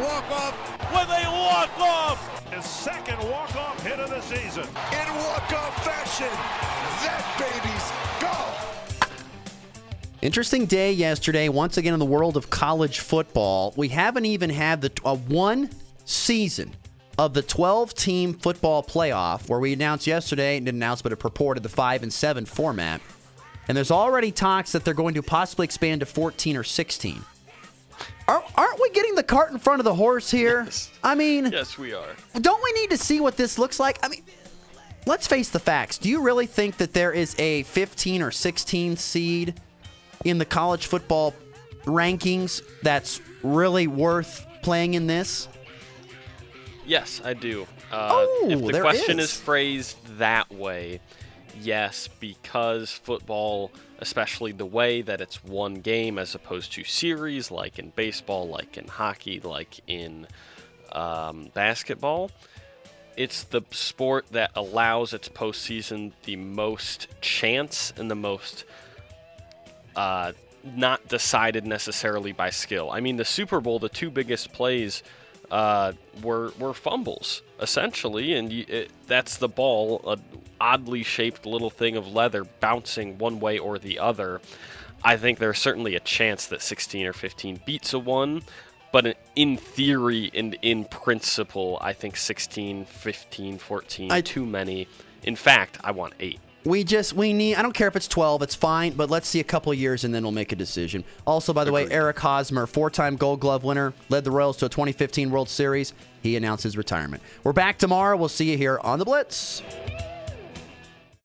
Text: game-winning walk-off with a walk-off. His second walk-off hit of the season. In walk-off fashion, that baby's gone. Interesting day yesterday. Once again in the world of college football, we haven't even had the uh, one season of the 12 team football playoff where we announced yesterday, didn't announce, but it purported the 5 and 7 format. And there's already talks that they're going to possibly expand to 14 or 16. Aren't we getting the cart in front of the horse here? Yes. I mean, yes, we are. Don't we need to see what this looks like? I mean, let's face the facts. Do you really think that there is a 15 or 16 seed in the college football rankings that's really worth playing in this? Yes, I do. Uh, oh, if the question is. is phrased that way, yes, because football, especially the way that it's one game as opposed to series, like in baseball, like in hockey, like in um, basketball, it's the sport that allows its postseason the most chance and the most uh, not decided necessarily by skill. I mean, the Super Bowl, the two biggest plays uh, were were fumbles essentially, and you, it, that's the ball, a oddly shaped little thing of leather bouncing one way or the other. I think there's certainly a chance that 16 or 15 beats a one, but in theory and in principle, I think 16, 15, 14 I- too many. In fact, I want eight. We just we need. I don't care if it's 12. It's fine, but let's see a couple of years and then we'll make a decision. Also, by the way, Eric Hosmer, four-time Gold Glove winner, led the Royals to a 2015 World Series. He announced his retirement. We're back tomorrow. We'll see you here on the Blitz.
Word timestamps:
game-winning 0.00 0.14
walk-off 0.14 0.92
with 0.92 1.08
a 1.08 1.30
walk-off. 1.30 2.52
His 2.52 2.64
second 2.64 3.18
walk-off 3.30 3.82
hit 3.82 4.00
of 4.00 4.10
the 4.10 4.20
season. 4.20 4.64
In 4.64 5.14
walk-off 5.14 5.84
fashion, 5.84 6.28
that 7.02 7.24
baby's 7.38 8.20
gone. 8.20 9.08
Interesting 10.22 10.66
day 10.66 10.92
yesterday. 10.92 11.48
Once 11.48 11.76
again 11.76 11.94
in 11.94 11.98
the 11.98 12.04
world 12.04 12.36
of 12.36 12.50
college 12.50 13.00
football, 13.00 13.72
we 13.76 13.88
haven't 13.88 14.26
even 14.26 14.50
had 14.50 14.80
the 14.80 14.92
uh, 15.04 15.16
one 15.16 15.70
season 16.04 16.74
of 17.18 17.34
the 17.34 17.42
12 17.42 17.94
team 17.94 18.34
football 18.34 18.82
playoff 18.82 19.48
where 19.48 19.60
we 19.60 19.72
announced 19.72 20.06
yesterday, 20.06 20.58
didn't 20.58 20.76
announce, 20.76 21.02
but 21.02 21.12
it 21.12 21.16
purported 21.16 21.62
the 21.62 21.68
5 21.68 22.02
and 22.02 22.12
7 22.12 22.44
format. 22.46 23.00
And 23.68 23.76
there's 23.76 23.90
already 23.90 24.32
talks 24.32 24.72
that 24.72 24.84
they're 24.84 24.94
going 24.94 25.14
to 25.14 25.22
possibly 25.22 25.64
expand 25.64 26.00
to 26.00 26.06
14 26.06 26.56
or 26.56 26.64
16. 26.64 27.22
Aren't 28.30 28.80
we 28.80 28.90
getting 28.90 29.14
the 29.14 29.22
cart 29.22 29.50
in 29.50 29.58
front 29.58 29.80
of 29.80 29.84
the 29.84 29.94
horse 29.94 30.30
here? 30.30 30.62
Yes. 30.64 30.90
I 31.02 31.14
mean, 31.14 31.50
yes, 31.50 31.76
we 31.76 31.92
are. 31.92 32.14
Don't 32.40 32.62
we 32.62 32.72
need 32.80 32.90
to 32.90 32.96
see 32.96 33.20
what 33.20 33.36
this 33.36 33.58
looks 33.58 33.80
like? 33.80 33.98
I 34.02 34.08
mean, 34.08 34.22
let's 35.06 35.26
face 35.26 35.48
the 35.48 35.58
facts. 35.58 35.98
Do 35.98 36.08
you 36.08 36.22
really 36.22 36.46
think 36.46 36.76
that 36.76 36.92
there 36.92 37.12
is 37.12 37.34
a 37.38 37.64
15 37.64 38.22
or 38.22 38.30
16 38.30 38.96
seed 38.96 39.60
in 40.24 40.38
the 40.38 40.44
college 40.44 40.86
football 40.86 41.34
rankings 41.84 42.62
that's 42.82 43.20
really 43.42 43.86
worth 43.86 44.46
playing 44.62 44.94
in 44.94 45.06
this? 45.06 45.48
Yes, 46.86 47.20
I 47.24 47.34
do. 47.34 47.66
Uh, 47.92 48.08
oh, 48.12 48.46
if 48.48 48.64
the 48.64 48.80
question 48.80 49.18
is. 49.18 49.26
is 49.26 49.40
phrased 49.40 49.96
that 50.18 50.52
way, 50.52 51.00
yes, 51.58 52.08
because 52.20 52.90
football, 52.90 53.70
especially 53.98 54.52
the 54.52 54.66
way 54.66 55.02
that 55.02 55.20
it's 55.20 55.42
one 55.44 55.74
game 55.74 56.18
as 56.18 56.34
opposed 56.34 56.72
to 56.74 56.84
series, 56.84 57.50
like 57.50 57.78
in 57.78 57.90
baseball, 57.90 58.48
like 58.48 58.76
in 58.76 58.86
hockey, 58.86 59.40
like 59.40 59.80
in 59.86 60.26
um, 60.92 61.48
basketball, 61.54 62.30
it's 63.16 63.44
the 63.44 63.62
sport 63.70 64.26
that 64.32 64.50
allows 64.54 65.12
its 65.12 65.28
postseason 65.28 66.12
the 66.24 66.36
most 66.36 67.08
chance 67.20 67.92
and 67.96 68.10
the 68.10 68.14
most 68.14 68.64
uh, 69.96 70.32
not 70.76 71.06
decided 71.08 71.66
necessarily 71.66 72.32
by 72.32 72.50
skill. 72.50 72.90
I 72.90 73.00
mean, 73.00 73.16
the 73.16 73.24
Super 73.24 73.60
Bowl, 73.60 73.78
the 73.78 73.88
two 73.88 74.10
biggest 74.10 74.52
plays 74.52 75.02
uh, 75.50 75.92
were 76.22 76.52
were 76.58 76.74
fumbles 76.74 77.42
essentially, 77.60 78.34
and 78.34 78.52
you, 78.52 78.64
it, 78.68 78.90
that's 79.06 79.36
the 79.36 79.48
ball, 79.48 80.00
a 80.06 80.18
oddly 80.60 81.02
shaped 81.02 81.46
little 81.46 81.70
thing 81.70 81.96
of 81.96 82.06
leather 82.12 82.44
bouncing 82.60 83.18
one 83.18 83.40
way 83.40 83.58
or 83.58 83.78
the 83.78 83.98
other. 83.98 84.40
I 85.02 85.16
think 85.16 85.38
there's 85.38 85.58
certainly 85.58 85.94
a 85.94 86.00
chance 86.00 86.46
that 86.46 86.60
16 86.62 87.06
or 87.06 87.12
15 87.12 87.60
beats 87.64 87.94
a 87.94 87.98
one, 87.98 88.42
but 88.92 89.16
in 89.34 89.56
theory 89.56 90.30
and 90.34 90.56
in 90.62 90.84
principle, 90.84 91.78
I 91.80 91.92
think 91.92 92.16
16, 92.16 92.84
15, 92.84 93.58
14 93.58 94.12
I- 94.12 94.20
too 94.20 94.44
many. 94.44 94.88
In 95.22 95.36
fact, 95.36 95.78
I 95.82 95.90
want 95.92 96.14
eight. 96.20 96.40
We 96.62 96.84
just 96.84 97.14
we 97.14 97.32
need. 97.32 97.54
I 97.54 97.62
don't 97.62 97.72
care 97.72 97.88
if 97.88 97.96
it's 97.96 98.06
12. 98.06 98.42
It's 98.42 98.54
fine, 98.54 98.92
but 98.92 99.08
let's 99.08 99.26
see 99.26 99.40
a 99.40 99.44
couple 99.44 99.72
of 99.72 99.78
years 99.78 100.04
and 100.04 100.14
then 100.14 100.22
we'll 100.22 100.32
make 100.32 100.52
a 100.52 100.56
decision. 100.56 101.04
Also, 101.26 101.54
by 101.54 101.64
the 101.64 101.72
way, 101.72 101.88
Eric 101.90 102.18
Hosmer, 102.18 102.66
four-time 102.66 103.16
Gold 103.16 103.40
Glove 103.40 103.64
winner, 103.64 103.94
led 104.10 104.24
the 104.24 104.30
Royals 104.30 104.58
to 104.58 104.66
a 104.66 104.68
2015 104.68 105.30
World 105.30 105.48
Series. 105.48 105.94
He 106.22 106.36
announced 106.36 106.64
his 106.64 106.76
retirement. 106.76 107.22
We're 107.44 107.54
back 107.54 107.78
tomorrow. 107.78 108.14
We'll 108.14 108.28
see 108.28 108.50
you 108.50 108.58
here 108.58 108.78
on 108.82 108.98
the 108.98 109.06
Blitz. 109.06 109.62